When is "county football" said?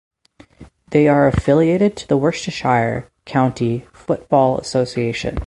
3.27-4.57